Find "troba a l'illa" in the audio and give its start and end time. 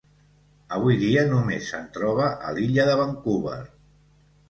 1.99-2.91